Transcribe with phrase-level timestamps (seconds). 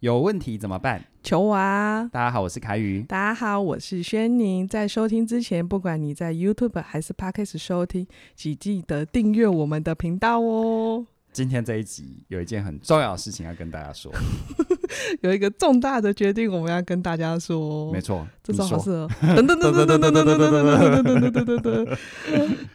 [0.00, 1.02] 有问题怎么办？
[1.24, 2.08] 求我啊！
[2.12, 3.02] 大家好，我是凯宇。
[3.02, 4.66] 大家好，我是轩宁。
[4.66, 8.06] 在收听之前，不管你在 YouTube 还是 Podcast 收听，
[8.36, 11.04] 请记得订阅我们的频道哦。
[11.32, 14.12] 今天这一集有一件很重要的事情要跟大家说，
[15.22, 17.92] 有一个重大的决定我们要跟大家说。
[17.92, 18.90] 没错，这种好事
[19.20, 19.46] 等！
[19.46, 21.96] 等等等等等等等等等等等等等等，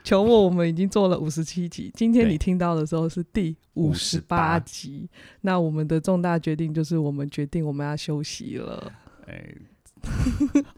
[0.04, 5.10] 求我，我们已经做了五十七集，今天你听到的时候是第五十八集。
[5.41, 8.91] 那我们的重大决定就是我们决定我们要休息了。
[9.27, 9.55] 哎，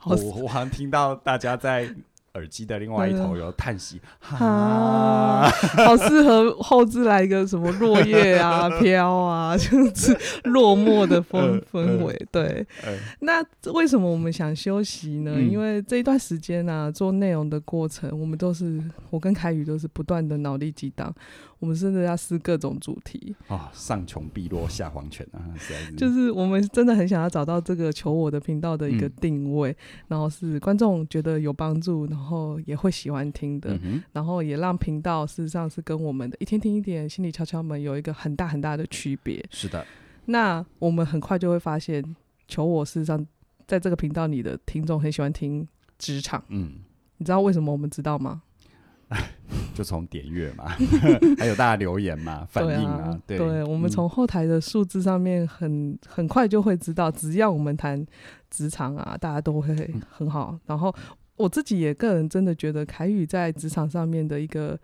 [0.05, 1.93] 我我好像听到大家在。
[2.35, 5.49] 耳机的另外一头有叹息，啊，
[5.85, 12.27] 好适合后置来一个什么落叶啊飘啊， 就是 落寞的氛氛围。
[12.31, 12.65] 对，
[13.21, 15.41] 那为什么我们想休息呢？
[15.41, 21.13] 因为这一段时间呢，做内容的过程，我们都是我跟凯宇都是不断的脑力激荡。
[21.65, 23.35] 我们甚至要试各种主题。
[23.47, 25.41] 啊、哦，上穷碧落下黄泉啊，
[25.97, 29.75] 就是我们真的很想要找到这个求我的频道的一个定位，嗯、
[30.09, 39.43] 然后是观众觉得有帮助，然后也会喜欢听的，嗯、然后也让频道事实上是跟我们的一天听一点心理敲敲门有一个很大很大的区别。
[39.49, 39.83] 是的，
[40.25, 42.15] 那我们很快就会发现，
[42.47, 43.25] 求我事实上
[43.65, 46.73] 在这个频道里的听众很喜欢听职场，嗯，
[47.17, 48.43] 你知道为什么我们知道吗？
[49.75, 50.65] 就从点阅嘛，
[51.37, 58.03] 还有大家留言嘛， 反应啊，对，对，我们从后台的数字上面很很快就会知道，只要我们谈
[58.49, 60.57] 职场啊，大家都会很好。
[60.65, 60.95] 然后
[61.35, 64.79] 我自己也个人真的觉得，凯宇在职场上面的一个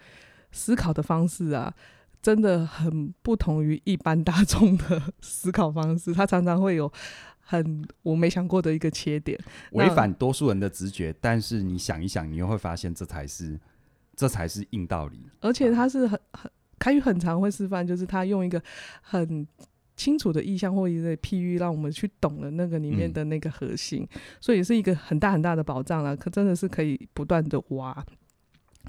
[0.51, 1.73] 思考的方式啊，
[2.21, 6.13] 真的很不同于一般大众的思考方式。
[6.13, 6.91] 他常常会有
[7.39, 9.39] 很我没想过的一个切点，
[9.71, 13.57] 违反多数人的直觉，但是你想一想，你又会发现这才是。
[14.21, 18.61] 这才是硬道理，而且他是很很凯宇很常会示范，就是他用一个
[19.01, 19.47] 很
[19.95, 26.15] 清楚的意象或一个譬喻，让我们去懂了那个里面的那个核心，嗯、所以也是一个很大很大的宝藏了。
[26.15, 28.05] 可真的是可以不断的挖，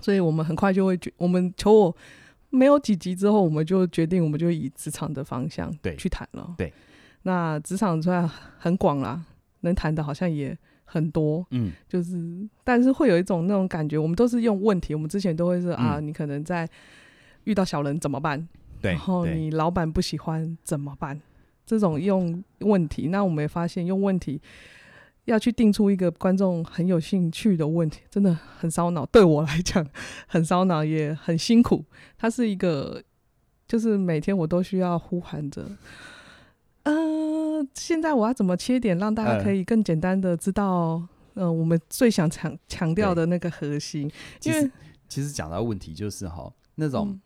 [0.03, 1.97] 所以我们很快就会决，我们求我
[2.51, 6.55] 没有几集之后，我们就决定，我们就以职场的方向对去谈了。
[6.59, 6.71] 对，
[7.23, 8.29] 那职场虽然
[8.59, 9.25] 很广啦，
[9.61, 10.55] 能谈的好像也。
[10.92, 16.69] 很多，嗯，就是，但是会有一种那种感觉，我们都是用问题，我们之前都会是、嗯、啊，你可能在
[17.45, 18.47] 遇到小人怎么办？
[18.83, 21.19] 对，然后你老板不喜欢怎么办？
[21.64, 24.39] 这种用问题，那我们也发现用问题
[25.25, 29.07] 要去定出一个观众很有兴趣的问题，真的很烧脑。
[29.07, 29.86] 对我来讲，
[30.29, 31.83] 很烧脑，也很辛苦。
[32.19, 33.03] 它是一个，
[33.67, 35.64] 就是每天我都需要呼喊着。
[36.83, 37.22] 嗯、呃，
[37.74, 40.95] 现在我要怎么切点，让大家可以更简单的知道，
[41.34, 44.11] 嗯、呃，我们最想强强调的那个核心。
[44.42, 44.70] 因为
[45.08, 47.18] 其实讲到问题，就是哈，那种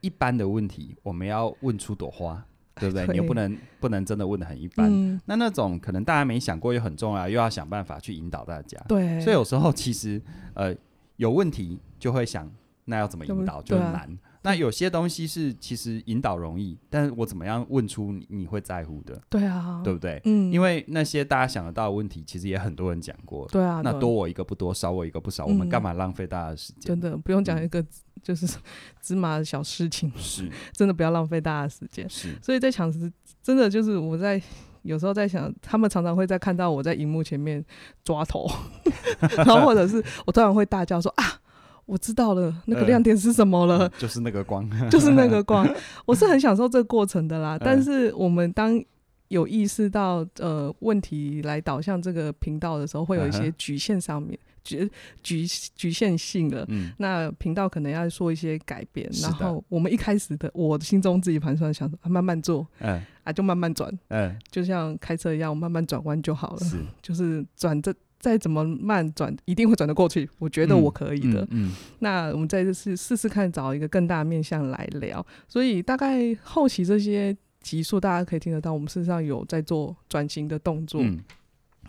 [0.00, 2.34] 一般的问题，我们要问出朵花，
[2.74, 3.06] 嗯、对不 对？
[3.08, 4.88] 你又不能不能真的问得很一般。
[4.90, 8.78] 嗯、那那种可能大家没想过又很重要，又要想办法去引导大家。
[8.88, 10.20] 对，所以有时候其实
[10.54, 10.74] 呃
[11.16, 12.50] 有问题就会想，
[12.84, 14.18] 那要怎么引导就很难。
[14.46, 19.20] 那有些东西是其实引导容易，但是我怎么样问出你你会在乎的？
[19.28, 20.22] 对啊，对不对？
[20.24, 23.44] 嗯，因为那些大家想得到的问题，其实也很多人讲过。
[23.48, 26.82] 对啊，那多我一个不多，少我一个不少，我们干嘛浪费大家的时间？
[26.86, 27.84] 真的不用讲一个
[28.22, 28.46] 就是
[29.02, 32.08] 芝麻的小事情，是 真的不要浪费大家的时间。
[32.08, 34.40] 是，所以在抢时，真的就是我在
[34.82, 37.64] 有时候在想，他们常常会在看到我在荧幕前面
[38.04, 38.48] 抓头，
[39.38, 41.40] 然后或者是我突然会大叫说啊。
[41.86, 43.78] 我知道了，那个亮点是什么了？
[43.78, 45.66] 呃、就是那个光， 就是那个光。
[46.04, 47.52] 我是很享受这个过程的啦。
[47.52, 48.82] 呃、但是我们当
[49.28, 54.90] 有意识到呃问题来导向这个频道的时候，会有一些局限上面局
[55.22, 56.64] 局局限性了。
[56.68, 59.08] 嗯，那频道可能要做一些改变。
[59.22, 66.58] 然后我们一开始的我的心中自己盘算，想说慢慢做，嗯，啊就慢慢转，嗯，就像开车一样，我慢慢转弯就好了。
[66.58, 67.94] 是，就是转这。
[68.26, 70.28] 再怎么慢转，一定会转得过去。
[70.40, 71.42] 我觉得我可以的。
[71.42, 75.24] 嗯，嗯嗯，那我们再试试试看，找一个更大的面向来聊。
[75.46, 81.00] 所以大概后期这些集数，大家可以听得到，我们事实上有在做转型的动作。
[81.00, 81.20] 嗯，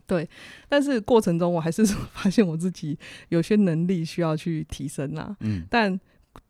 [0.06, 0.30] 对。
[0.70, 1.84] 但是过程中，我还是
[2.14, 2.96] 发现我自己
[3.30, 5.36] 有些能力需要去提升啊。
[5.40, 6.00] 嗯，但。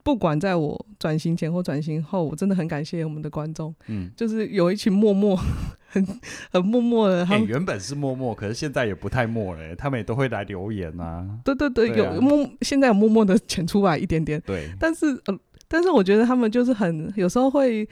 [0.04, 3.74] 不管在我转型前或转型后，我真的很感谢我们的观众。
[3.88, 5.36] 嗯，就是有一群默默、
[5.90, 6.06] 很
[6.52, 7.26] 很默默的。
[7.26, 9.76] 他们、欸、原本是默默，可是现在也不太默了。
[9.76, 11.28] 他们也都会来留言啊。
[11.44, 14.42] 对对对，有默，现在有默默的潜出来一点点。
[14.46, 17.88] 对，但是呃，但是我觉得他们就是很有时候会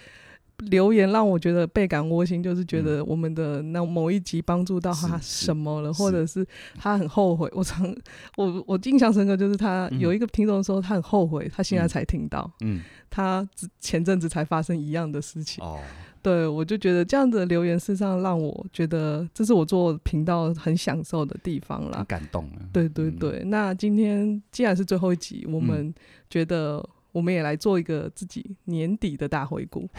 [0.58, 6.46] 留言让我觉得倍感窝心，就是觉得我们的那某一集帮助到他什么了，或者是。
[6.78, 7.50] 他很后悔。
[7.56, 7.94] 我常
[8.38, 13.48] 我我印象深刻，就是他有一个听众说他很后悔，他现在才听到，嗯，他
[13.80, 15.64] 前阵子才发生一样的事情。
[15.64, 15.80] 哦，
[16.22, 22.62] 对，我就觉得这样的留言，事实上让我觉得这是我做频道很享受的地方啦，感动了。
[22.72, 25.94] 对对对，那今天既然是最后一集，我们
[26.30, 26.88] 觉得。
[27.16, 29.90] 我们也来做一个自己年底的大回顾，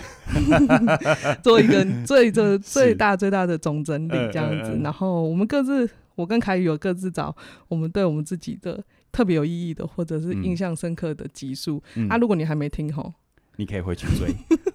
[1.42, 4.78] 做一个最最最大最大的总整理这样子。
[4.84, 7.34] 然后我们各自，我跟凯宇有各自找
[7.68, 11.82] 我们对我们自己的特别有意义的，或者是印象深刻的集数。
[12.10, 13.10] 啊，如果你还没听吼，
[13.56, 14.34] 你可以回去追。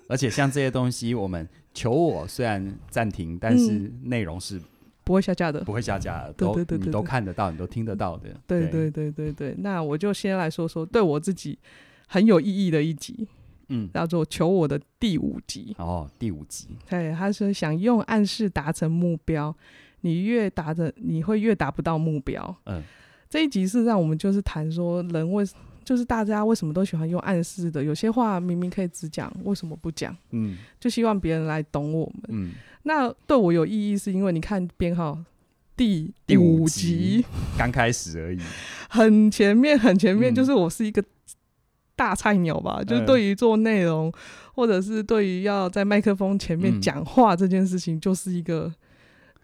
[0.09, 4.59] 而且像这些东西，我们求我虽然暂停，但是内容是
[5.03, 8.31] 不会下架的，不会下架的，都你都看得到，你都听得到的。
[8.47, 11.59] 对对对对对，那我就先来说说对我自己。
[12.11, 13.25] 很有意义的一集，
[13.69, 15.73] 嗯，叫做“求我的第五集”。
[15.79, 16.67] 哦，第五集。
[16.89, 19.55] 对，他说想用暗示达成目标，
[20.01, 22.53] 你越达的，你会越达不到目标。
[22.65, 22.83] 嗯，
[23.29, 25.45] 这一集是让我们就是谈说人为，
[25.85, 27.81] 就是大家为什么都喜欢用暗示的？
[27.81, 30.13] 有些话明明可以只讲，为什么不讲？
[30.31, 32.23] 嗯，就希望别人来懂我们。
[32.27, 32.51] 嗯，
[32.83, 35.17] 那对我有意义，是因为你看编号
[35.77, 37.23] 第第五集
[37.57, 38.39] 刚开始而已，
[38.89, 41.01] 很前面，很前面，就是我是一个。
[42.01, 44.13] 大菜鸟吧，就是对于做内容，嗯、
[44.55, 48.73] 或者是对于要在麦克风前面讲话这件事情，就是一个，嗯、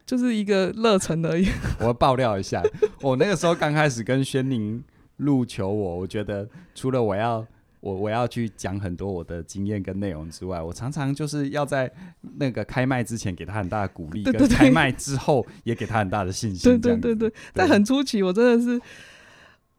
[0.08, 1.48] 就是一个热忱而已。
[1.80, 2.64] 我爆料一下，
[3.04, 4.84] 我那个时候刚开始跟轩宁
[5.18, 7.46] 录求我，我觉得除了我要
[7.80, 11.92] 我我要去讲很多我的经验跟内容之外，我常常就是要在
[12.40, 16.72] 那个开麦之前给他很大的鼓励，跟开麦之后也给他很大的信心。
[16.72, 18.82] 对对对对，但很初期，我真的是。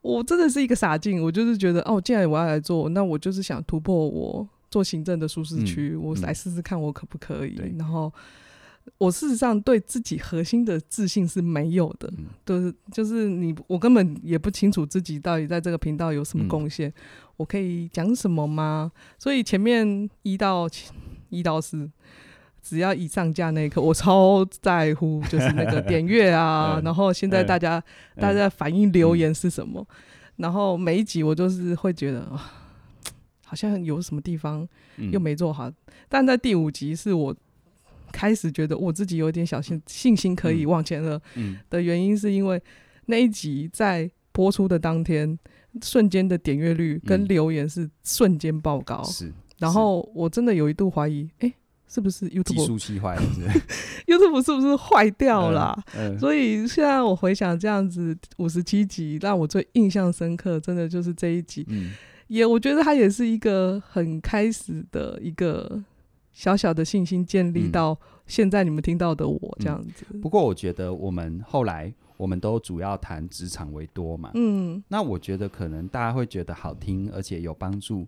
[0.01, 7.55] 我真的是一个傻劲，我就是觉得哦，既然我要来做，那我就是想突破我做行政的舒适区，嗯、我来试试看我可不可以。
[7.61, 8.11] 嗯、然后
[8.97, 16.93] 我事实上对自己核心的自信是没有的，嗯、就是就是你，我根本也不清楚自己到底在这个频道有什么贡献，嗯、
[17.37, 18.91] 我可以讲什么吗？
[19.17, 20.67] 所以前面一到
[21.29, 21.89] 一到四。
[22.61, 27.83] 只要一上架那一刻，我超在乎，就是那个点阅啊， 嗯、然后现在大家、
[28.15, 29.95] 嗯、大家反应留言是什么，嗯、
[30.37, 32.51] 然后每一集我就是会觉得啊，
[33.45, 34.67] 好像有什么地方
[35.11, 35.73] 又没做好，嗯、
[36.07, 37.35] 但在第五集是我
[38.11, 41.19] 开始觉得我自己有点小信信心可以往前了
[41.69, 42.61] 的原因，是因为
[43.05, 45.37] 那一集在播出的当天，
[45.81, 51.53] 瞬间的点阅率跟留言是瞬间爆高，是，是然后我真的有一度怀疑，哎、欸。
[51.89, 53.21] 是不是 YouTube 技术器坏了？
[54.05, 55.75] YouTube 是不是坏掉了？
[55.95, 61.65] 嗯嗯、所以现在我回想这样子五十七集，让我最印象深刻，真的就是这一集。
[61.67, 61.91] 嗯、
[62.27, 65.83] 也我觉得它也是一个很开始的一个
[66.31, 67.97] 小小的信心建立到
[68.27, 70.05] 现在你们听到的我这样子。
[70.13, 74.29] 嗯、不过我觉得我们后来我们都主要谈职场为多嘛。
[74.35, 78.05] 嗯，那我觉得可能大家会觉得好听，而且有帮助。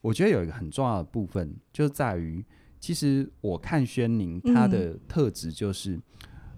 [0.00, 2.42] 我觉得有一个很重要的部分，就在于。
[2.82, 5.94] 其实我看轩宁，他的特质就是，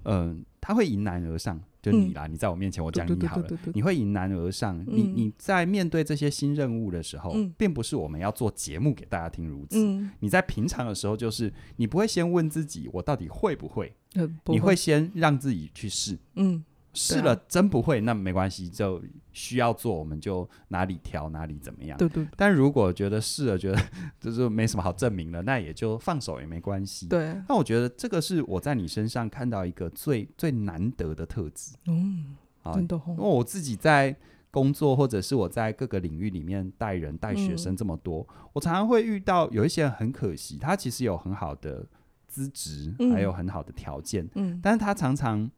[0.04, 1.62] 嗯、呃，他会迎难而上。
[1.82, 4.74] 就你啦，嗯、你在我面前，我讲你好了，你会迎难而上。
[4.78, 9.76] 嗯、你你在面对这些新任务的时候，嗯、并不是我们要做节目给大家听如此。
[9.78, 16.18] 嗯、你在平常的时候，就是你不会先问自己我到底会不会，呃、不会，你会先让自己去试。
[16.36, 16.64] 嗯。
[16.94, 19.02] 试了真不会，那没关系，就
[19.32, 21.98] 需要做，我们就哪里调哪里怎么样。
[21.98, 22.26] 对对。
[22.36, 23.78] 但如果觉得试了，觉得
[24.20, 27.08] 就是没什么好证明了，那也就放手也没关系。
[27.08, 27.34] 对。
[27.48, 31.74] 那我觉得这个是我在你身上看到一个最最难得的特质。
[31.86, 32.36] 嗯，
[32.72, 32.94] 真的。
[33.08, 34.16] 因为我自己在
[34.52, 41.84] 工作或者是我在各个领域里面带人带学生这么多，嗯、我常常会遇到有一些人很可惜，他其实有很好的
[42.28, 45.50] 资质，嗯、还有很好的条件，嗯，但是他常常。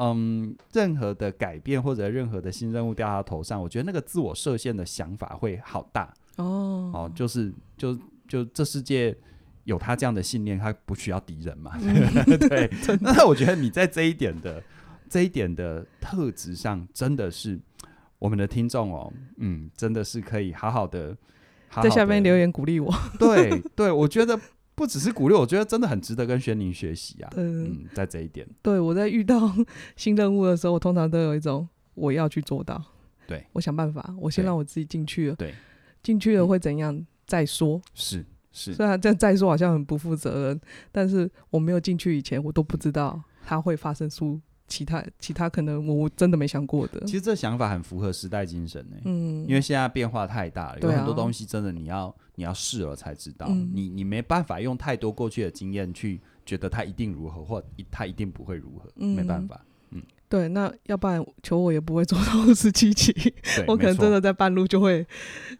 [0.00, 6.92] 嗯，任何的改变或者任何的新任务掉他头上，我觉得那个自我设限的想法会好大哦。
[6.94, 9.16] 哦，就是就就这世界
[9.64, 11.76] 有他这样的信念，他不需要敌人嘛。
[11.82, 12.70] 嗯、 对，
[13.02, 14.62] 那我觉得你在这一点的
[15.08, 17.58] 这一点的特质上，真的是
[18.20, 21.16] 我们的听众哦，嗯，真的是可以好好的，
[21.68, 22.94] 好好在下面留言鼓励我。
[23.18, 24.38] 对对，我觉得。
[24.78, 27.30] 不只是鼓励，我觉得真的很值得跟轩宁学习啊。
[27.36, 29.52] 嗯，在这一点，对我在遇到
[29.96, 32.80] 新任务的时候，我通常都有一种我要去做到。
[33.26, 35.34] 对，我想办法，我先让我自己进去了。
[35.34, 35.52] 对，
[36.02, 37.82] 进去了会怎样再说？
[37.92, 47.00] 是是，虽然这再说好像很不负责任，但是我没有进去以前，我都不知道它会发生出其他其他可能我真的没想过的。
[47.06, 48.96] 其实这想法很符合时代精神呢。
[49.04, 59.60] 嗯，因为现在变化太大了，有很多东西真的你要你要试了才知道，嗯、你你没办法用太多过去的经验去觉得它一定如何，或它一定不会如何，嗯、没办法。
[59.90, 63.10] 嗯，对，那要不然求我也不会做到二十七集，
[63.66, 65.06] 我可能真的在半路就会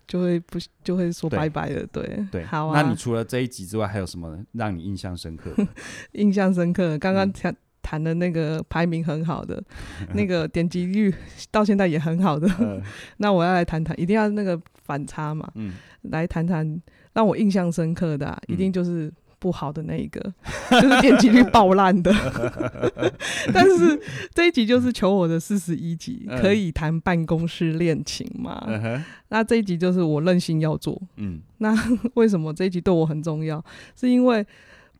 [0.06, 1.86] 就会不就会说拜拜了。
[1.86, 2.82] 对对，对，好啊。
[2.82, 5.50] 那你除了这一集之外，还有什么让你印象深刻？
[6.12, 7.56] 印象深刻，刚刚谈
[7.88, 9.62] 谈的那个排名很好的，
[10.12, 11.14] 那个点击率
[11.50, 12.46] 到现在也很好的。
[13.16, 15.50] 那我要来谈谈，一定要那个反差嘛。
[15.54, 16.78] 嗯，来谈谈
[17.14, 19.10] 让我印象深刻的，啊，一定就是。
[19.40, 20.20] 不好的那一个，
[20.68, 22.12] 就是点击率爆烂的。
[23.54, 24.00] 但是
[24.34, 28.64] 这一集就是求我的四十一集，嗯、可以谈办公室恋情吗？
[28.66, 31.00] 嗯、那这一集就是我任性要做。
[31.18, 31.72] 嗯，那
[32.14, 33.64] 为什么这一集对我很重要？
[33.94, 34.44] 是因为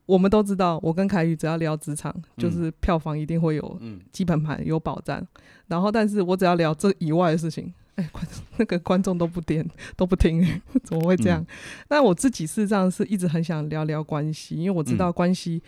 [0.08, 5.20] 我们都知道，我跟凯宇只要聊职场，就是票房一定会有基本盘有保障。
[5.20, 5.26] 嗯、
[5.66, 7.70] 然后，但是我只要聊这以外的事情。
[7.96, 10.42] 哎，观众 那个观众都不点都不听，
[10.82, 11.44] 怎么会这样？
[11.90, 15.62] 那、嗯、我自己事实上是一直很想聊聊关系，因为我知道关系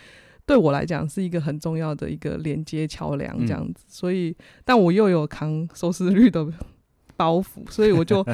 [0.46, 3.84] 对我来讲是一个很重要的一个连接桥梁，这样子。
[3.84, 6.46] 嗯、所以，但我又有扛收视率的
[7.14, 8.24] 包袱，所以我就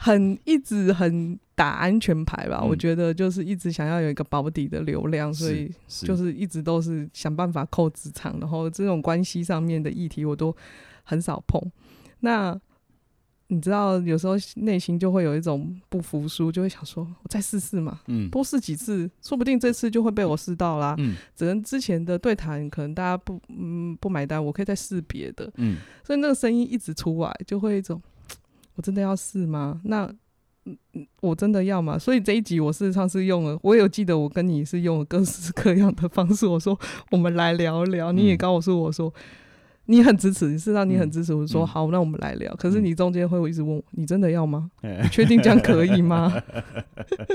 [0.00, 2.60] 很一直很打安全牌吧。
[2.62, 10.54] 嗯、我觉得就是一直想要有一个保底的流量，所以就是一直都是想办法扣职场，然后这种关系上面的议题我都
[11.02, 11.60] 很少碰。
[12.20, 12.56] 那
[13.48, 25.50] 你知道，有时候内心就会有一种不服输，就会想说：“我再试试嘛，嗯，多试几次，说不定这次就会被我试到啦。”嗯，只能之前的对谈可能大家不嗯不买单，我可以再试别的。
[25.56, 28.00] 嗯，所以那个声音一直出来，就会一种
[28.78, 29.78] ：“我真的要试吗？
[29.84, 30.10] 那
[30.64, 36.78] 嗯我真的要吗？”所以这一集我事实上是用了，我有记得我跟你是用了各式各样的方式，我说
[37.10, 39.12] 我们来聊聊，你也告诉我说。
[39.90, 41.32] 你很支持，你事实上你很支持。
[41.32, 42.54] 我说好，那我们来聊。
[42.56, 44.70] 可是你中间会一直问我，你真的要吗？
[44.82, 46.30] 你 确定这样可以吗？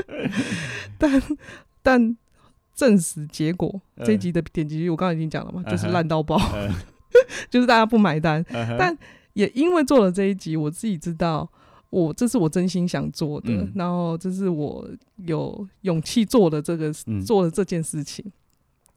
[0.99, 1.19] 但
[1.81, 2.15] 但
[2.75, 6.39] 证实结果，这一集的点击率我刚刚已经讲了嘛，就是烂到爆，
[7.49, 8.45] 就是大家不买单。
[8.77, 8.95] 但
[9.33, 11.49] 也因为做了这一集，我自己知道，
[11.89, 14.89] 我这是我真心想做的，然后这是我
[15.25, 16.91] 有勇气做的这个
[17.25, 18.23] 做的这件事情。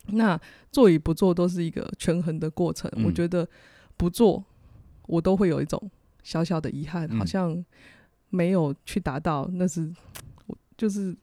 [0.09, 0.41] 那
[0.71, 2.89] 做与不做都是一个权衡的过程。
[2.95, 3.49] 嗯、我觉得
[3.97, 4.45] 不做，
[5.07, 5.91] 我都会有一种
[6.23, 7.65] 小小的遗憾，嗯、好像
[8.31, 9.51] 没有去达到。
[9.55, 9.93] 那是
[10.47, 11.17] 我就是，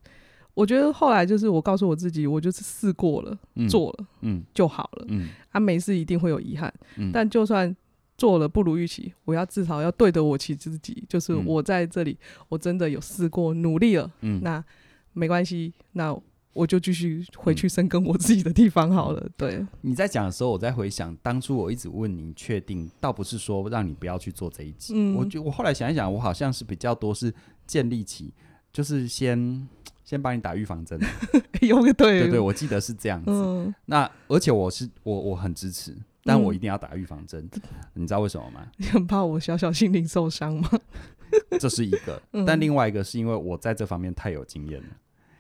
[0.54, 5.06] 我觉得后来就是我告诉我自己，我就是试过了，嗯、做了，嗯，就好了。
[5.08, 7.74] 嗯，啊，没事一定会有遗憾，嗯、但就算
[8.18, 12.18] 做了不如预期，我要至少要对得我起自己，就是我在这里，
[12.50, 14.12] 我真的有试过，努力了。
[14.22, 14.64] 嗯，那
[15.14, 16.18] 没关系，那。
[16.56, 19.20] 我就继续回去深耕我自己的地方好了。
[19.22, 24.94] 嗯、对，你在讲的时候，我在回想当初我一直问你确定，倒不是说让你不要去做这一集。
[24.96, 27.34] 嗯，我就我后来想一想，我好像是比较多是
[27.66, 28.32] 建立起，
[28.72, 29.68] 就是先
[30.06, 31.00] 先帮你打预防针。
[31.62, 33.32] 有个对对对，我记得是这样子。
[33.32, 37.48] 嗯、那而且我是我我很支持，但我一定要打预防针。
[37.54, 37.62] 嗯、
[37.96, 38.68] 你知道为什么吗？
[38.78, 40.70] 你很怕我小小心灵受伤吗？
[41.60, 44.88] 这是一个，嗯、但另外一个是因为我在这方面太有经验了。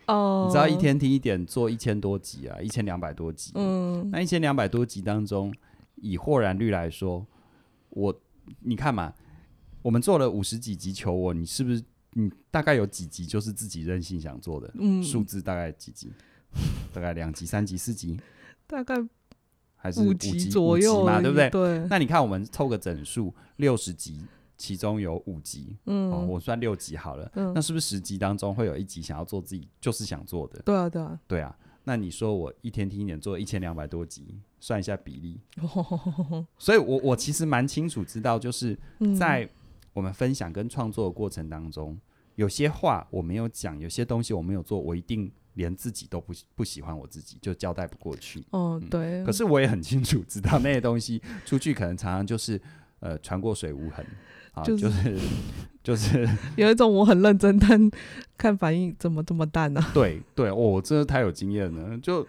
[0.07, 3.51] 哦，你知道一天听一点做一千多集啊，一千两百多集。
[3.55, 5.53] 嗯，那一千两百多集当中，
[5.95, 7.25] 以豁然率来说，
[7.89, 8.21] 我
[8.59, 9.13] 你看嘛，
[9.81, 11.81] 我们做了五十几集求我，你是不是
[12.13, 14.69] 你大概有几集就是自己任性想做的？
[14.79, 16.11] 嗯，数字大概几集？
[16.91, 18.19] 大概两集、三集、四集？
[18.67, 18.95] 大概
[19.83, 21.49] 还是五集左右嘛，对不对？
[21.49, 21.79] 对。
[21.89, 24.21] 那你看我们凑个整数六十集。
[24.55, 30.61] 其中有五集，嗯、哦，我算六集好了，嗯、那是不是十集当中会有一集想要做自己就是想做的？
[30.63, 31.53] 对啊，对啊，对啊。
[31.83, 38.77] 那你说我一天听一点做一千两百多集，算一下比例， 哦、所以我我其实蛮清楚知道，就是
[39.19, 39.49] 在
[39.91, 42.01] 我们分享跟创作的过程当中，嗯、
[42.35, 48.43] 有些话我没有讲，有些东西我没有做，我一定连自己都不不喜欢我自己，就交代不过去。
[48.51, 49.25] 哦，对、嗯。
[49.25, 52.59] 可是我也很清楚知道那些东西出去可能常常就是
[52.99, 54.05] 呃船过水无痕。
[54.53, 55.19] 啊， 就是
[55.83, 57.89] 就是， 有一种我很认真，但
[58.37, 59.91] 看反应怎么这么淡呢、啊？
[59.95, 62.27] 对 对，我、哦、真的太有经验了，就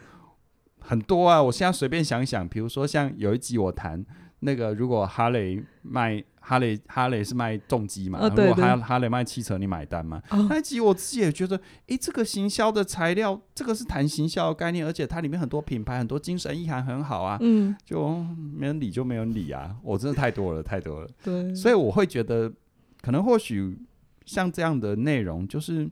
[0.80, 1.42] 很多啊。
[1.42, 4.02] 我现在随便想想，比如说像有一集我谈
[4.44, 6.22] 那个，如果哈雷卖。
[6.46, 8.18] 哈雷哈雷是卖重机嘛？
[8.20, 10.22] 哦、对对，如果哈哈雷卖汽车，你买单吗？
[10.28, 17.38] 哦、那一集我自己也觉得，诶、欸，这个行销的材料，这个是谈行销的概念，而且它里面很多品牌，很多精神意涵很好啊。
[17.40, 18.22] 嗯，就
[18.52, 19.74] 没人理就没人理啊！
[19.82, 21.08] 我真的太多了，太多了。
[21.22, 22.52] 对，所以我会觉得，
[23.00, 23.78] 可能或许
[24.26, 25.88] 像这样的内容，就是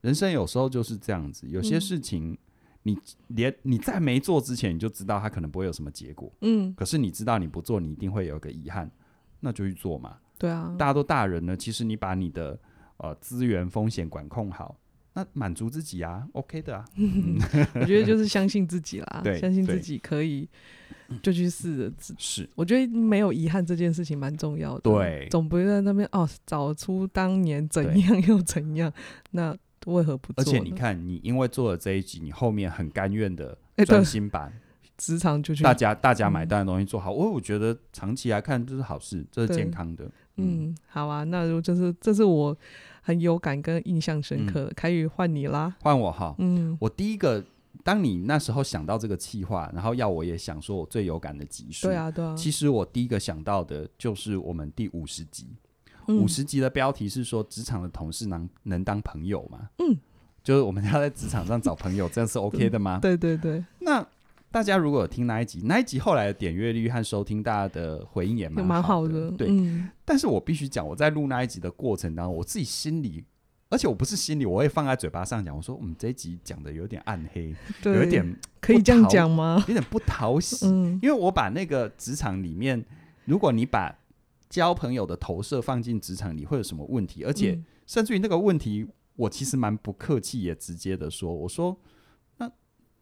[0.00, 2.36] 人生有时候就是这样子，有些事情
[2.86, 2.98] 你
[3.28, 6.30] 连你在没做之前，你就知道它可能不会有什么结果。
[6.42, 8.90] 嗯，可是你知道你不做，你一定会有个遗憾，
[9.40, 10.18] 那就去做嘛。
[10.38, 12.58] 对啊，大家都大人了，其实你把你的
[12.98, 14.76] 呃资源风险管控好，
[15.14, 16.84] 那满足自己啊，OK 的啊。
[17.74, 20.46] 我觉得就是相信自己啦， 相信自己可以
[21.22, 22.14] 就去试着。
[22.18, 24.80] 是，我觉得没有遗憾这件事情蛮重要的。
[24.82, 28.92] 对，总不会在那边哦，找出当年怎样 又怎样，
[29.30, 29.56] 那。
[29.86, 30.42] 为何不做？
[30.42, 34.50] 而且你看，你因为做了这一集，你后面很甘愿的专心把
[34.96, 37.10] 职场就去大家大家买单的东西做好。
[37.10, 40.04] 我、嗯、我觉得长期来看这是好事，这是健康的。
[40.36, 42.56] 嗯，嗯，好啊，那如就是这是我
[43.02, 44.70] 很有感跟印象深刻。
[44.76, 46.34] 凯宇换你啦，换我哈。
[46.38, 47.44] 嗯，我第一个，
[47.82, 51.88] 当你那时候想到这个企划，然后要我也想说我最有感的集数。
[51.88, 52.34] 对啊，对啊。
[52.36, 55.48] 其实我第一个想到的就是我们第五十集。
[56.08, 59.68] 五十集的标题是说，职场的同事能能当朋友吗？
[59.78, 59.96] 嗯，
[60.42, 62.98] 就是我们要在职场上找朋友，这样是 OK 的吗？
[63.00, 63.64] 对对对。
[63.80, 64.06] 那
[64.50, 69.30] 大家如果有听那一集，那一集后来的点阅率和收听，大家的回应也蛮蛮好的。
[69.32, 73.24] 对，嗯、但是我必须讲，我在录那一集的过程当中，我自己心里，
[73.68, 78.24] 而且我不是心里，我会放在嘴巴上讲，我说，嗯，这一集讲的有点暗黑， 有一点
[78.60, 79.56] 可以这样讲吗？
[79.66, 82.84] 有点不讨喜，嗯，因为我把那个职场里面，
[83.24, 83.92] 如果你把
[84.54, 87.24] 交朋友的投射放进职场里会有什么问题？
[87.24, 91.76] 而且甚至于那个问题，我其实蛮不客气也直接的说，我说
[92.36, 92.48] 那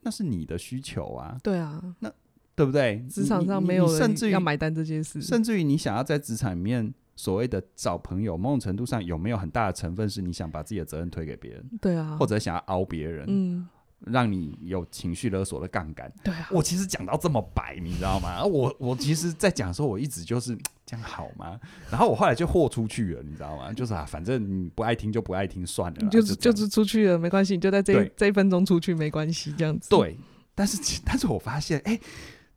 [0.01, 2.11] 那是你的需求啊，对啊，那
[2.55, 3.05] 对不对？
[3.11, 11.71] 职场上没有甚至于要买单这件事，甚至于你想要在职场里面所谓的找朋友，某种程度上有没有很大的成分是你想把自己的责任推给别人？
[11.83, 13.27] 对啊，或者想要凹别人？
[13.29, 13.69] 嗯。
[14.07, 16.13] 让你有情绪勒索的杠杆。
[16.25, 18.45] 对啊，我其实讲到这么白，你知道吗？
[18.45, 21.59] 我我其实，在讲的时候，我一直就是这样好吗？
[21.91, 23.73] 然后我后来就豁出去了，你知道吗？
[23.73, 29.89] 就是啊，反正你不爱听就不爱听算了，就是就就是出去了，没关系，你就在这这一分钟出去没关系，这样子。
[29.91, 30.17] 对，
[30.55, 32.01] 但是 但是我发现，哎、欸，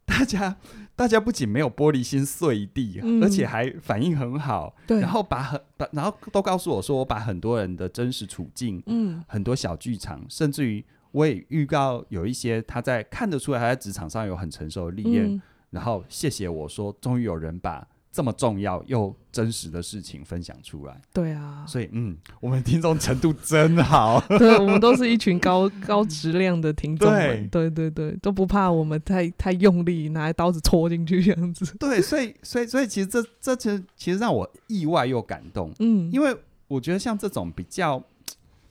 [0.06, 0.58] 大家
[0.96, 4.75] 大家不仅没有玻璃心碎地，嗯、而且还反应很好。
[4.88, 10.84] 对，然后把很把然后都告诉我说，我把很多人的真实处境，嗯，很多小剧场，甚至于。
[11.16, 21.02] 我也预告有一些他在看得出来他在职场上有很成熟的历练，嗯、然后谢谢我说，终于有人把这么重要又真实的事情分享出来。
[21.14, 24.22] 对啊，所以嗯，我们听众程度真好。
[24.38, 27.10] 对，我们都是一群高高质量的听众。
[27.10, 31.74] 对对对对，都不怕我们太太用力拿刀子戳进去这样子。
[31.78, 35.72] 对，所以所以所以其实这这其实其实让我意外又感动。
[35.80, 36.36] 嗯，因为
[36.68, 38.04] 我觉得像这种比较。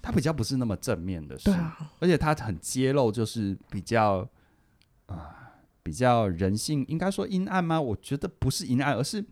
[0.05, 4.19] 他比较不是那么正面的事，啊、而且他很揭露，就是比较
[5.07, 5.27] 啊、呃，
[5.83, 7.81] 比较人性，应该说阴暗吗？
[7.81, 9.25] 我觉得不是阴暗，而是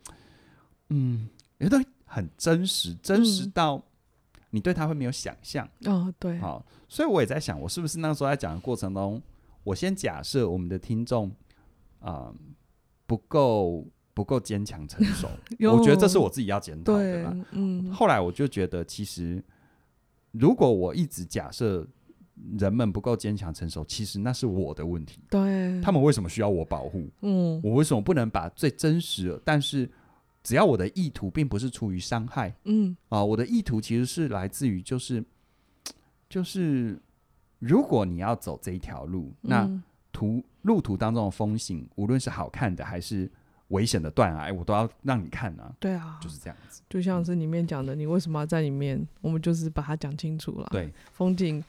[0.88, 3.82] 嗯，有的很真实，真实到
[4.48, 5.68] 你对他会没有想象。
[5.82, 9.20] 嗯、哦，对，好，所以我也在想，我是不是那时候在讲的过程中，
[9.64, 11.28] 我先假设我们的听众
[11.98, 12.34] 啊、呃、
[13.06, 15.28] 不够不够坚强成熟，
[15.70, 17.36] 我觉得这是我自己要检讨的吧。
[17.50, 19.44] 嗯，后来我就觉得其实。
[20.32, 21.86] 如果我一直假设
[22.58, 25.20] 人们不够坚强成熟，其实那是我的问题。
[25.30, 27.08] 对，他们为什么需要我保护？
[27.20, 29.88] 嗯，我为什么不能把最真实的，但是
[30.42, 35.22] 只要我的意图并不是出于伤害，嗯啊，我的意图其实是来自于就是
[36.28, 37.00] 就是，
[37.58, 39.70] 如果你要走这一条路，那
[40.10, 43.30] 途路途当中的风景，无论是好看的还是。
[43.72, 45.74] 危险的断崖，我都要让你看啊！
[45.80, 46.82] 对啊，就是这样子。
[46.88, 49.06] 就像是里面讲的，你为什么要在里面？
[49.20, 50.68] 我们就是把它讲清楚了。
[50.70, 51.62] 对，风景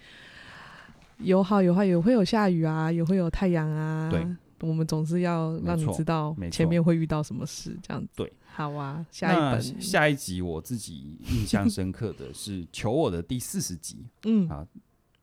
[1.20, 4.10] 有好有坏，也会有下雨啊，也会有太阳啊。
[4.12, 4.26] 对，
[4.62, 8.10] 我们总是要让你知道前面会遇到什么事，这样子。
[8.16, 9.06] 对，好啊。
[9.10, 14.06] 下一本下一集，我自己印象深刻的是《求我》的第四十集。
[14.26, 14.68] 嗯啊。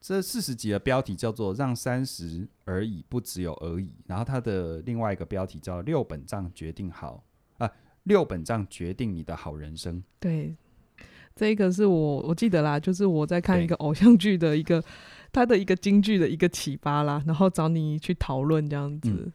[0.01, 3.93] 这四十集的标题叫做“让三十而已，不只有而已”。
[4.07, 7.23] 然后它的另外一个标题叫“六本账决定好
[7.59, 7.71] 啊，
[8.03, 10.03] 六本账决定你的好人生”。
[10.19, 10.55] 对，
[11.35, 14.83] 这一个是我我记得啦，就是我在看一个偶像剧的一个
[15.31, 19.11] 他的一个京剧的一个启发啦，然后找你去讨论这样子。
[19.11, 19.31] 嗯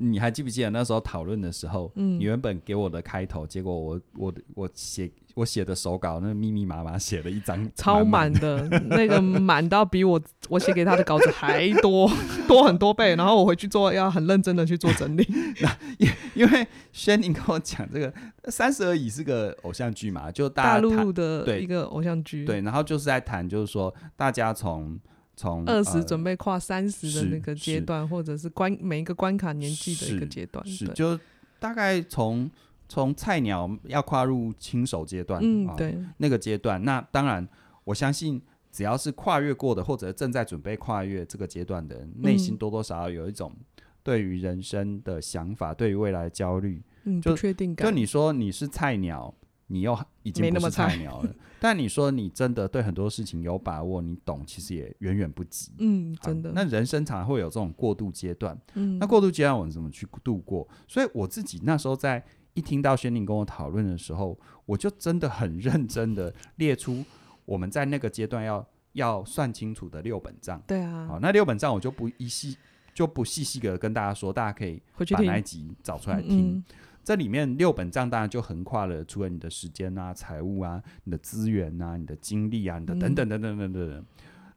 [0.00, 12.10] 你还记不记得那时候讨论的时候，嗯，你原本给我的开头，结果我我我写我写的手稿，那密密麻麻写了一张 超满的，那个满到比我我写给他的稿子还多
[12.46, 15.26] 多很多倍，然后我回去做要很认真的去做整理。
[15.60, 18.12] 那因因为轩宁跟我讲这个
[18.48, 24.98] 《三十而已》是个偶像剧嘛，就大陆的一个偶像剧，对，然后就是在谈，就是说大家从。
[25.38, 31.16] 从二十准备跨三十的那个阶段，或者是关每一个关卡年纪的一个阶段，是，是就
[31.60, 32.50] 大概从
[32.88, 36.82] 从菜鸟要跨入新手阶段，嗯，对，那个阶段。
[36.82, 37.48] 那当然，
[37.84, 43.54] 我相信只要是跨越过的，或者正在准备跨越这个阶段的人，内、嗯、心多多少少有一种
[44.02, 47.86] 对于人生的想法，对于未来的焦虑，嗯，不确定感。
[47.86, 49.32] 就你说你是菜鸟。
[49.68, 55.72] 你又已经不是菜鸟了， 但你说你真的对很多事情有把握，你懂，其实也远远不及。
[55.78, 56.52] 嗯，真的。
[56.54, 60.66] 那人生常常会有这种过渡阶段，嗯，那过渡阶段我们怎么去度过？
[60.86, 67.04] 所以我自己那时候在一听到轩宁跟我讨论的时候，我就真的很认真的列出
[67.44, 70.60] 我们在那个阶段要要算清楚的六本账。
[70.66, 72.56] 对啊，好，那六本账我就不一细
[72.98, 74.82] 就不细细的跟大家说，大家可以
[75.12, 76.56] 把那一集找出来听。
[76.56, 76.64] 嗯
[77.04, 84.04] 这里面六本账当然就横跨了，除了你的时间啊、财务啊、你的资源啊、你的精力啊、你的等等等等等等、嗯。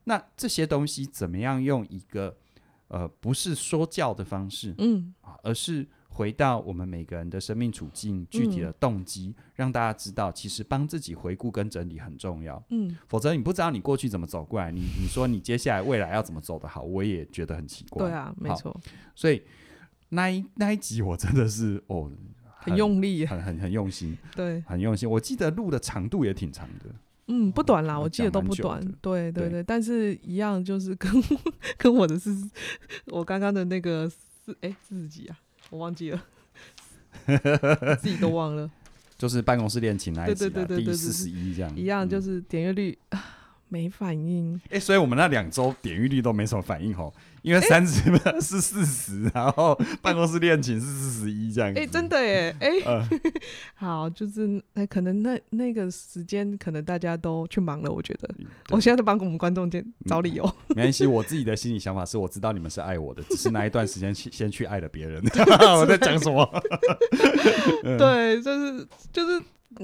[0.06, 2.36] 那这些东西怎么样用一个
[2.90, 12.62] 呃不是说教的方式，嗯啊，而是回到我们每个人的生命处境、具体的动机、嗯，让大家知道，其实帮自己回顾跟整理很重要。
[12.70, 18.08] 嗯，否则你不知道你过去怎么走过来，你你说你接下来未来要怎么走的好，我也觉得很奇怪。
[18.08, 18.78] 对啊，没错。
[19.16, 19.42] 所以
[20.10, 22.12] 那一那一集我真的是哦。
[22.64, 25.10] 很用力，很 很很用心，对，很用心。
[25.10, 26.86] 我记得录的长度也挺长的，
[27.26, 29.64] 嗯，不短啦，我记得都不短，对对对，对。
[29.64, 31.12] 但是一样就是跟
[31.76, 32.30] 跟我的是，
[33.08, 35.40] 我刚刚的那个四哎四十几啊，
[35.72, 36.24] 我忘记了，
[38.00, 38.70] 自己都忘了。
[39.18, 42.96] 就是办公室恋情那一集，第四十一这样，一样就是点阅率。
[43.10, 43.20] 嗯
[43.74, 48.02] 没反应，哎、欸，所以我们那两周点阅率都没什么反应吼，因为三十
[48.40, 51.70] 是四十， 然后办公室恋情是四十一这样。
[51.72, 53.10] 哎、欸，真的耶，哎、欸 呃，
[53.76, 58.30] 好，就是哎，可能那那个时间可能大家都去忙了，我觉得，
[58.70, 60.44] 我现在在帮我们观众间找理由。
[60.70, 65.24] 嗯、没关系，我自己的心理想法是，我知道你们是爱我的，只是那一段时间去先去爱了别人。
[65.80, 66.48] 我在讲什么？
[67.98, 69.42] 对，就是就是，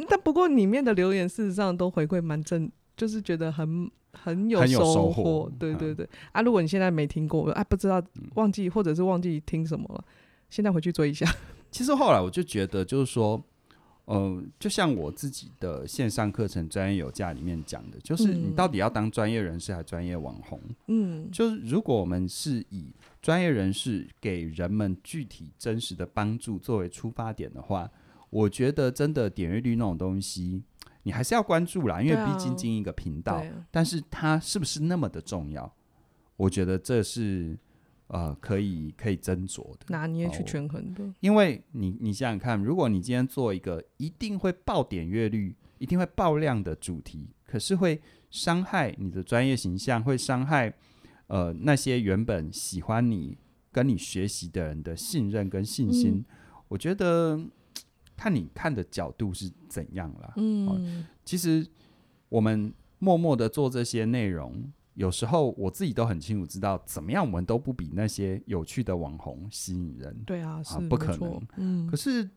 [0.10, 2.70] 但不过里面的留言事实上都回馈蛮正。
[2.96, 3.88] 就是觉得很
[4.24, 6.42] 很有收获，对对对、嗯、啊！
[6.42, 8.02] 如果你现在没听过，啊，不知道
[8.36, 10.04] 忘记或者是忘记听什么了，
[10.50, 11.26] 现在回去追一下。
[11.72, 13.42] 其实后来我就觉得，就是说，
[14.06, 20.60] 嗯、呃，就像我自己的线上课程《专业有价》里面讲的，就是你到底要当专业人士还是专业网红？
[20.88, 22.88] 嗯，就是如果我们是以
[23.22, 27.90] 专业人士给人们具体真实的帮助作为出发点的话，
[28.30, 30.64] 我觉得真的点阅率那种东西。
[31.08, 35.74] 你还是要关注啦，因为毕竟经营一个频道，啊，但是它是不是那么的重要？
[36.36, 37.58] 我觉得这是
[38.08, 41.10] 呃可以可以斟酌的，拿捏去权衡的。
[41.22, 50.74] 因为你你想想看，如果你今天做一个一定会爆点阅率、一定会爆量的主题，可是会伤害你的专业形象，会伤害
[51.28, 53.38] 呃那些原本喜欢你、
[53.72, 56.26] 跟你学习的人的信任跟信心，嗯、
[56.68, 57.40] 我觉得。
[58.18, 60.34] 看你看的角度是怎样啦。
[60.36, 61.66] 嗯、哦，其实
[62.28, 70.24] 我们默默的做这些内容，有时候我自己都很清楚知道，怎么样我们都不比那些有趣的网红吸引人。
[70.26, 71.42] 对啊，是、啊、不可能。
[71.58, 72.28] 嗯，可是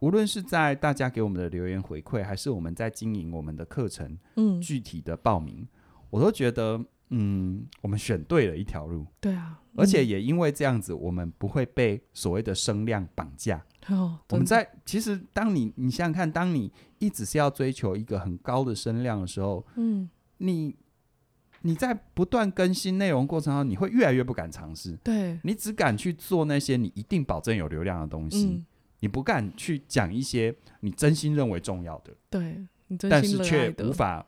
[0.00, 5.68] 无论是在大家给我们的留言回馈，还是我们在经营我们的课程，嗯，具体的报名，
[6.10, 6.82] 我都觉得，
[7.16, 9.06] 嗯，我们选对了一条路。
[9.20, 13.64] 对啊，而且也因为这样子，我们不会被所谓的声量绑架。
[13.86, 20.74] 哦、我们在其实，当你你想想看，当你一直是要追求一个很高的声量的时候，嗯，你
[21.60, 28.66] 你在不断更新内容过程中，你会越来越不敢尝试，对，你只敢去做那些你一定保证有流量的东西，嗯、
[29.00, 32.66] 你不敢去讲一些你真心认为重要的，对，
[33.08, 34.26] 但是却无法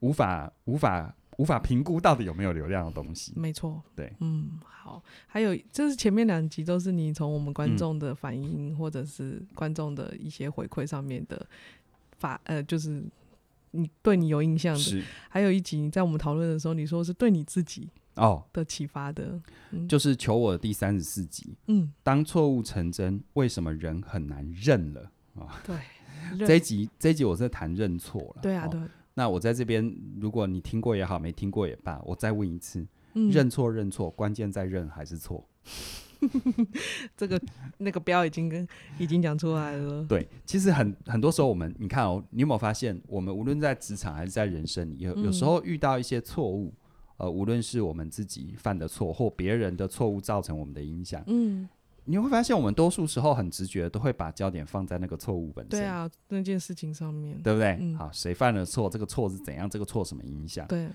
[0.00, 1.14] 无法无法。
[1.40, 11.46] 无法评估到底有没有流量的东西，没错，对，嗯，好，还有就是前面两集都是你从我们观众的反应、嗯、或者是观众的一些回馈上面的
[12.18, 13.02] 法，呃，就是
[13.70, 17.88] 你对你有印象的，还有一集你在我们讨论的时候，你说是对你自己。
[18.16, 18.44] 哦。
[18.52, 19.40] 的启发的、
[19.88, 25.00] 就是求我的第三十四集，嗯，当错误成真，为什么人很难认了？
[25.36, 25.48] 啊、哦？
[25.64, 28.78] 对，这一集这一集我在谈认错了，对啊，对。
[29.14, 35.46] 那我在这边，如果你听过也好，没听过也罢，我再问一次：嗯、认错认错，关键在认还是错？
[37.16, 37.40] 这个
[37.78, 38.66] 那个标已经跟
[38.98, 40.04] 已经讲出来了。
[40.08, 46.72] 对，其实很很多时候，我们你看哦，你有没有发现，我们无论在职场还是在人生里，有有时候遇到一些错误，
[47.16, 51.68] 呃，无论是我们自己犯的错，或别人的错误造成我们的影响，嗯。
[52.10, 55.78] 你会发现，我们多数时候很直觉都会把焦点放在那个错误本身。
[55.78, 57.78] 对啊，那件事情上面，对不对？
[57.80, 58.90] 嗯、好，谁犯了错？
[58.90, 59.70] 这个错是怎样？
[59.70, 60.66] 这个错什么影响？
[60.66, 60.88] 对。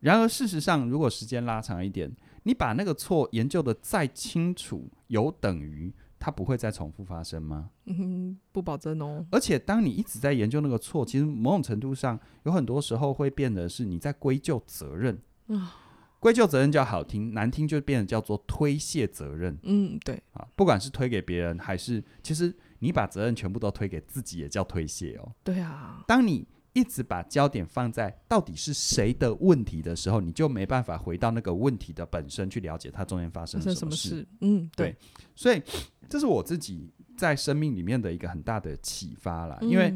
[0.00, 2.10] 然而，事实上，如果时间拉长一点，
[2.42, 7.70] 你把那个错研究的再清楚，有等于它不会再重复发生吗？
[7.86, 9.24] 嗯，不保证哦。
[9.30, 15.16] 而且，当你一直在研究那个错，其实某种程度上，有很多时候会变得是你在归咎责任。
[15.46, 15.76] 啊，
[16.20, 19.56] 归咎责任叫好听，难听就变得叫做推卸责任。
[19.62, 20.20] 嗯，对。
[20.32, 25.32] 啊，不管是推给别人，还是其实你把责任全部都推给自己，也叫推卸哦。
[25.44, 26.02] 对啊。
[26.06, 34.26] 当你一直把焦点放在到底是谁的问题的时候，你就没办法回到那个问题的本身去了解它中间发生了什么事。
[34.40, 34.90] 嗯，对。
[34.90, 34.96] 对，
[35.34, 35.62] 所以
[36.08, 39.58] 这是我自己在生命里面的一个很大的启发啦。
[39.60, 39.92] 因为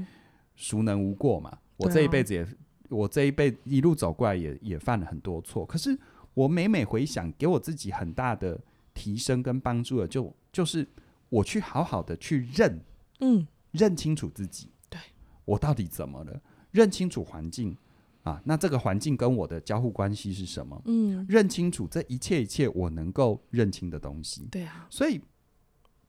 [0.55, 1.59] 孰能无过嘛？
[1.77, 2.47] 我这一辈子也，
[2.89, 5.67] 我这一辈一路走过来也也犯了很多错。
[5.67, 5.99] 可是
[6.35, 8.61] 我每每回想，给我自己很大的
[8.95, 10.89] 提升跟帮助的，就就是
[11.29, 12.81] 我去好好的去认，
[13.21, 15.01] 嗯，认清楚自己，对，
[15.45, 16.41] 我到底怎么了？
[16.71, 17.77] 认清楚环境
[18.23, 20.81] 啊，那这个环境跟我的交互关系是什么？
[20.87, 24.47] 嗯，认清楚这一切一切我能够认清的东西。
[24.51, 25.21] 对啊，所以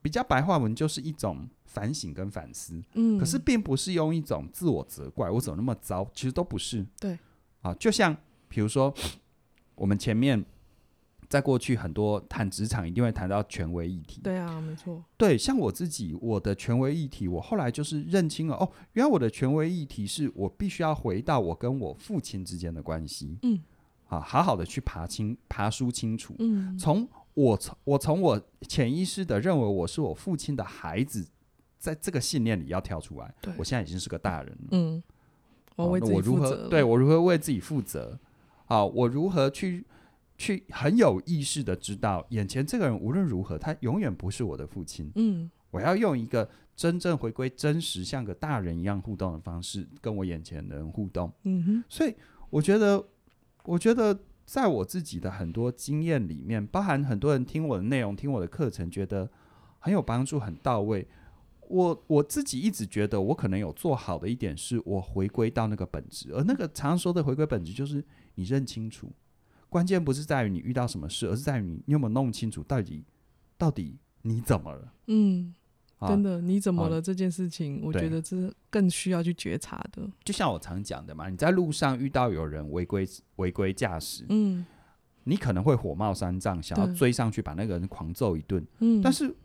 [0.01, 2.81] 比较白话文就是一种反省跟反思。
[2.93, 6.09] 嗯，可是并不是用一种自我责怪，我怎么那么糟？
[6.13, 6.85] 其实都不是。
[6.99, 7.17] 对，
[7.61, 8.15] 啊，就像
[8.47, 8.93] 比如说
[9.75, 10.43] 我们前面。
[11.29, 14.21] 在过去，很多谈职场一定会谈到权威议题。
[14.23, 15.03] 对啊，没错。
[15.17, 23.39] 对，像我自己，我的权威议题，我后来就是认清了哦，原来我的权威议题是我必须要回到我跟我父亲之间的关系。
[23.41, 23.59] 嗯，
[24.09, 26.35] 啊，好好的去爬清、爬梳清楚。
[26.37, 31.27] 嗯，从我从我从我潜意识的认为我是我父亲的孩子，
[31.79, 33.33] 在这个信念里要跳出来。
[33.41, 34.67] 对，我现在已经是个大人了。
[34.71, 35.01] 嗯，
[35.77, 36.31] 我为自己负责。
[36.31, 36.69] 我如何？
[36.69, 38.19] 对，我如何为自己负责？
[38.73, 39.85] 啊，我如何去？
[40.35, 45.09] 去很有意识的知道，眼前这个人无论如何，他永远不是我的父亲。
[45.13, 51.31] 嗯，我要用一个真正回归真实，像个大人一样互动的方式，跟我眼前的人互动。
[51.43, 52.15] 嗯哼，所以
[52.49, 53.01] 我觉得，
[53.63, 59.29] 我觉得在我自己的很多经验里面，包含很多人听我的内容、听我的课程，觉得
[59.77, 61.07] 很有帮助、很到位。
[61.69, 68.03] 我我自己一直觉得，我可能有做好的一点，是我回归到那个本质，而那个常说的回归本质，就是
[68.35, 69.11] 你认清楚。
[69.69, 73.03] 关键不是在于你遇到什么事，而是在于你，你有没有弄清楚到底
[73.57, 74.93] 到底你怎么了？
[75.07, 75.51] 嗯，
[75.97, 80.07] 啊、真的你怎么了这件事情，啊、我觉得这更需要去觉察的。
[80.23, 84.63] 就像我常讲的嘛，你在路上遇到有人违规违规驾驶，嗯，
[85.23, 89.35] 你可能会火冒三丈，想要追上去把那个人狂揍一顿，嗯，但是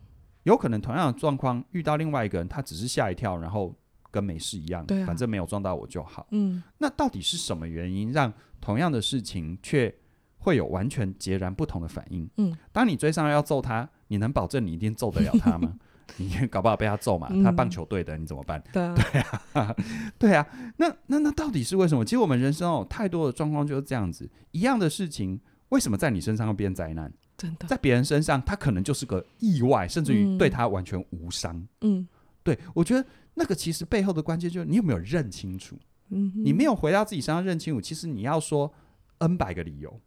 [0.43, 3.75] 有可能同样的状况遇到另外一个人，他只是吓一跳，然后
[4.11, 9.93] 跟没事一样，对、啊，反正没有撞到我就好，嗯，那到底是什么原因让同样的事情却
[10.37, 12.29] 会有完全截然不同的反应。
[12.37, 15.75] 嗯，当你追上来要揍他，你能保证你一定揍得了他吗？
[16.17, 17.27] 你搞不好被他揍嘛？
[17.29, 18.59] 嗯、他棒球队的，你怎么办？
[18.73, 19.21] 对啊， 对
[19.61, 19.75] 啊，
[20.17, 20.47] 对啊。
[20.77, 22.03] 那那那到底是为什么？
[22.03, 27.13] 其实我们人生有太多的状况就是这样子，一样的事情，为什么在你身上会变灾难？
[27.39, 31.67] 真的，在别人身上，他可能就是个意外，甚至于对他完全无伤。
[31.81, 32.07] 嗯，
[32.43, 35.75] 对，我觉得那个其实背后的关键就是你有没有认清楚。
[36.09, 38.71] 嗯，你没有回到自己身上认清楚，其实你要说
[39.19, 39.99] N 百个理由。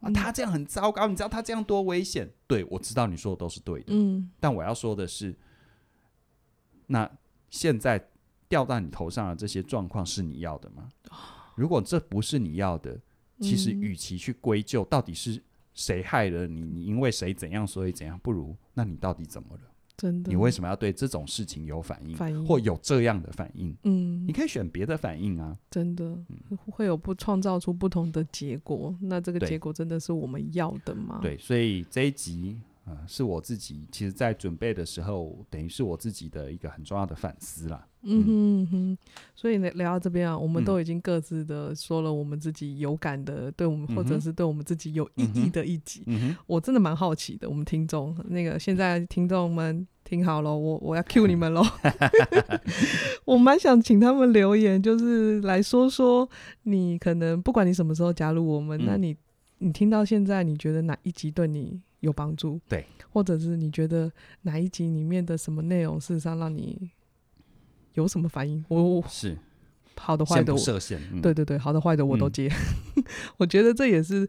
[0.00, 2.28] 啊，他这样很糟糕，你知道他这样多危险？
[2.48, 5.32] 对，我知道你说的都是对的，嗯，但我要说的是，
[6.88, 7.08] 那
[7.50, 8.04] 现在
[8.48, 10.88] 掉到你头上的这些状况是你要的吗？
[11.54, 12.98] 如果这不是你要的，
[13.40, 15.40] 其实与其去归咎到底是
[15.74, 19.60] 谁害了你，你因为谁怎样所以怎样，不如那你到底怎么了？
[19.94, 23.76] 真的，你为什么要对这种事情有反应，反应或有这样的反应？
[23.84, 25.56] 嗯，你可以选别的反应啊。
[25.70, 28.96] 真的，嗯、会有不创造出不同的结果。
[29.02, 31.20] 那这个结果真的是我们要的吗？
[31.22, 32.58] 对，所以这一集
[33.06, 37.86] 是我自己其实在准备的时候，等于是我自己的一个很重要的反思啦。
[38.04, 38.98] 嗯哼，嗯哼，
[39.36, 46.04] 所以聊到这边啊，我们都已经各自的说了我们自己有感的，嗯、对我们或者是对我们自己有意义的一集。
[46.46, 51.62] 我真的蛮好奇的，我们听众那个现在听众们听好了，我我要 cue 你们喽。
[53.24, 56.28] 我蛮想请他们留言，就是来说说
[56.64, 59.16] 你可能不管你什么时候加入我们，嗯、那你
[59.58, 62.60] 你听到现在，你觉得哪一集对你有帮助？
[62.68, 64.12] 对，或者是你觉得
[64.42, 66.90] 哪一集里面的什么内容事实上让你
[67.94, 68.64] 有什么反应？
[68.68, 69.36] 我是
[69.96, 71.00] 好的坏的，设限。
[71.12, 72.48] 嗯、对对对，好的坏的我都接。
[72.96, 73.04] 嗯、
[73.38, 74.28] 我觉得这也是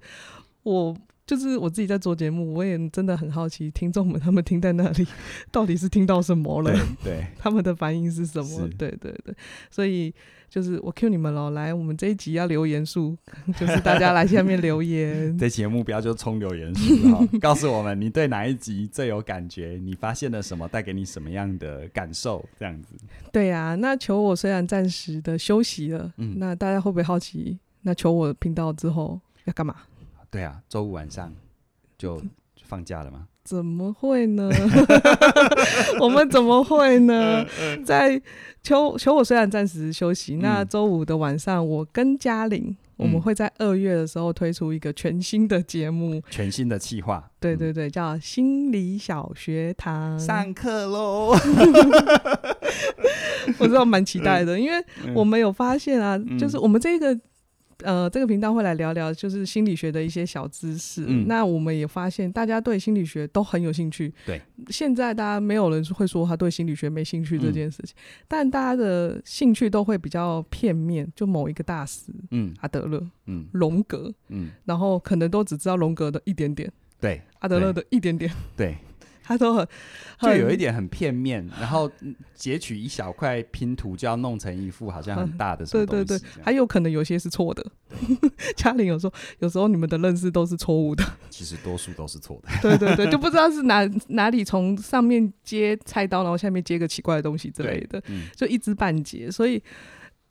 [0.64, 5.08] 我就是我自己在做节目，我也真的很好奇，听众们他们听在那里
[5.52, 6.72] 到底是听到什么了？
[6.72, 6.82] 对，
[7.16, 8.68] 对他们的反应是什么？
[8.78, 9.36] 对对对，
[9.70, 10.14] 所以。
[10.54, 13.18] 就是我 cue 你们喽，来，我们这一集要留言数，
[13.60, 15.36] 就是大家来下面留言。
[15.36, 22.96] 这期的目标就是冲留言数哈，告诉我们你对哪一集最有感觉，你发现了什么，带给你什么样的感受，这样子。
[23.32, 27.58] 对呀、啊，那求我虽然暂时的休息了，嗯，那大家会不会好奇？
[27.82, 29.76] 那求我频道之后要干嘛？
[30.34, 31.32] 对啊，周五晚上
[31.98, 33.28] 就就放假了吗？
[33.44, 34.50] 怎么会呢？
[36.02, 37.46] 我们怎么会呢？
[37.86, 38.20] 在
[38.64, 42.76] 求求我虽然暂时休息，嗯、那周五的晚上，我跟嘉玲。
[42.96, 47.30] 我们会在二月的时候推出一个全新的节目，全新的企划。
[47.40, 50.18] 对对对，叫心理小学堂。
[50.18, 51.36] 上课喽！
[53.60, 54.82] 我知道蛮期待的，因为
[55.14, 57.20] 我们有发现啊，就是我们这个。
[57.84, 61.06] 呃，这个频道会来聊聊，就是心理学的一些小知识。
[61.08, 64.14] 嗯，那我们也发现，大家对心理学都很有兴趣。
[64.26, 78.76] 对，现在大家没有人会说他对心理学没兴趣这件事情，嗯、但大家的兴趣都会比较片面，就某一个大师，嗯，阿德勒，嗯，荣格，嗯，然后可能都只知道荣格的一点点，对，阿德勒的一点点，对。
[79.24, 79.68] 他都很，
[80.20, 81.90] 就有一点很片面，然后
[82.36, 86.06] 截取一小块拼图，就要弄成一副好像很大的什么东西。
[86.06, 87.66] 对对对，还有可能有些是错的。
[88.58, 91.04] 嘉玲有说，有时候你们的认识都是错误的。
[91.30, 92.50] 其实多数都是错的。
[92.62, 99.32] 对对对，就不知道是哪哪里从上面接菜刀，然后下面接个奇怪的东西之类的，嗯、就一知半解。
[99.32, 99.62] 所以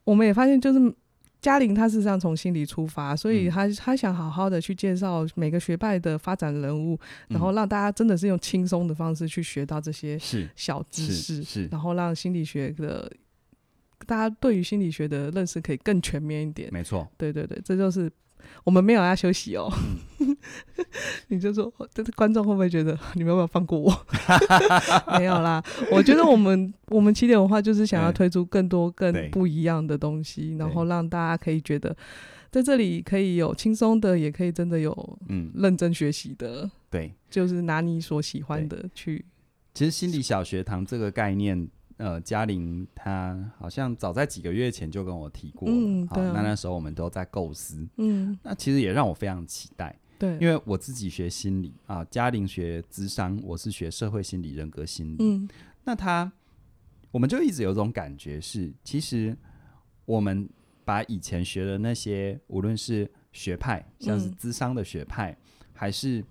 [0.05, 0.95] 我们也发现，就是。
[1.43, 10.19] 嘉玲她事实上从心理出发，所以她她想好好的去介绍每个学派的发展人物，然后让大家真的是用轻松的方式去学到这些
[10.57, 13.13] 小知识，是，然后让心理学的
[14.07, 16.71] 大家对于心理学的认识可以更全面一点。
[16.73, 18.11] 没错，对对对，这就是。
[18.65, 19.73] 我们没有要休息哦，
[20.21, 20.37] 嗯、
[21.29, 24.07] 你就说，这观众会不会觉得你们有没有放过我？
[25.19, 31.97] 没有啦，我觉得我们我们起点文化就是想要推出更多更不一样的东西，然后让大家可以觉得
[32.51, 39.25] 在这里可以有轻松的，也可以真的有嗯认真学习的，对，就是拿你所喜欢的去。
[39.75, 41.69] 其实心理小学堂这个概念。
[42.03, 55.49] 呃，嘉玲她好像早在几个月前就跟我提过了，嗯啊、那那时候我们都在构思，嗯，那其实也让我非常期待，对，因为我自己学心理啊，嘉玲学智商，我是学社会心理、人格心理，嗯，
[55.85, 56.31] 那他
[57.13, 59.37] 我们就一直有种感觉是，其实
[60.05, 60.49] 我们
[60.85, 66.25] 把以前学的那些，无论是学派，像是智商的学派，嗯、还是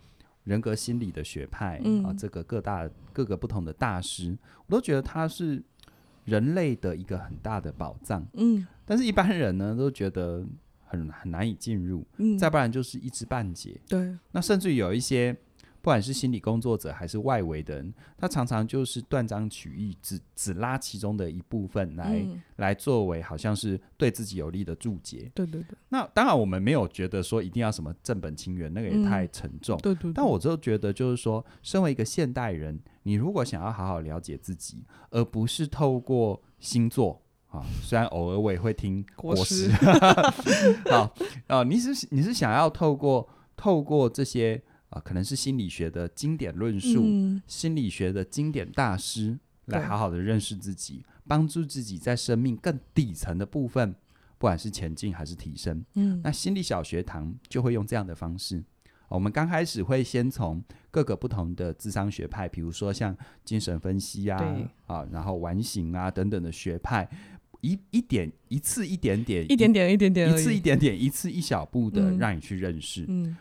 [0.43, 2.89] 人格心理的学派，嗯、啊，这个各大。
[3.13, 5.61] 各个不同的大师，我都觉得他是
[6.23, 8.25] 人类的一个很大的宝藏。
[8.35, 10.47] 嗯，但是一般人呢，都觉得
[10.85, 12.07] 很很难以进入。
[12.19, 13.77] 嗯，再不然就是一知半解。
[13.89, 15.35] 对，那甚至有一些。
[15.81, 25.31] 不管是心理工作者还是外围的人，他常常就是断章取义，只只拉其中的一部分来、嗯、来作为好像是对自己有利的注解。
[25.33, 25.75] 对对对。
[25.89, 29.75] 那当然，我们没有觉得说一定要什么正本清源，那个也太沉重。
[29.77, 30.13] 嗯、对，对对。
[30.13, 39.71] 但我就觉得，就是说，身为一个现代人，你如果想要好好了解自己，而不是透过星座啊，虽然偶尔我也会听国师，
[40.91, 41.11] 好啊、
[41.47, 44.61] 呃，你是你是想要透过透过这些。
[44.91, 53.93] 啊、呃，可能是心理学的经典论述，嗯、心理学的经典大师，来好好的认识自己，帮助自己在生命更底层的部分，
[54.37, 55.83] 不管是前进还是提升。
[55.93, 58.61] 嗯，那心理小学堂就会用这样的方式。
[59.07, 64.37] 我们刚开始会先从各个不同的智商学派，比如说像精神分析啊，
[64.87, 67.09] 啊，然后完形啊等等的学派，
[67.61, 73.03] 一一点一次一点点，一点点一点点，一次一点点，一次一小步的让你去认识。
[73.03, 73.23] 嗯。
[73.23, 73.37] 嗯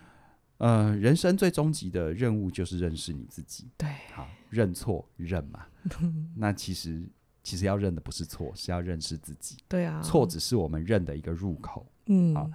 [0.60, 3.66] 呃，人生最终极的任务就是认识你自己。
[3.78, 5.64] 对，好，认错认嘛。
[6.36, 7.02] 那其实
[7.42, 9.56] 其实要认的不是错，是要认识自己。
[9.66, 11.86] 对啊，错只是我们认的一个入口。
[12.08, 12.50] 嗯，好，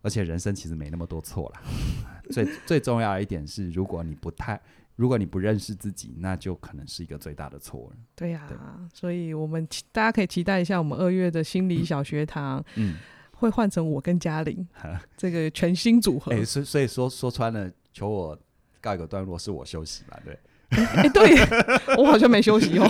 [0.00, 1.62] 而且人生其实没那么多错啦。
[2.30, 4.60] 最最重要的一点是，如果你不太，
[4.94, 7.96] 如果你不认识自己，那就可能是一个最大的错了。
[8.14, 12.60] 对呀、啊，对所以我们大家可以期待一下我们二月的心理小学堂。
[12.76, 12.94] 嗯。
[12.94, 12.96] 嗯
[13.40, 14.68] 会换成我跟嘉玲
[15.16, 16.30] 这个全新组合。
[16.32, 18.38] 哎、欸，所所以说说穿了，求我
[18.80, 20.18] 告一个段落，是我休息嘛？
[20.24, 20.38] 对。
[20.70, 21.34] 哎、欸，对，
[21.98, 22.86] 我好像没休息哦。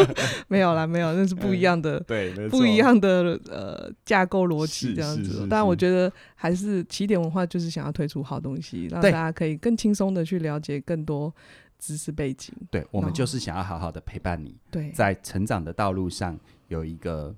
[0.46, 5.44] 没有啦，没有，那是不一样的，嗯、对，不一样的呃架构逻辑这样子。
[5.50, 11.34] 但我觉得还是起点文化就是想要推出好东西，让大家可以更轻松的去了解更多
[11.80, 12.54] 知识背景。
[12.70, 16.38] 对，我们就是想要好好的陪伴你，对，在成长的道路上
[16.68, 17.34] 有一个。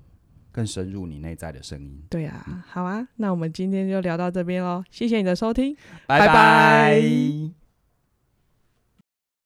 [0.57, 2.01] 更深入你内在的声音。
[2.09, 5.75] 对啊，嗯、好啊，那我们今天就聊到这边喽，谢谢你的收听，
[6.07, 6.27] 拜拜。
[6.27, 7.66] 拜拜。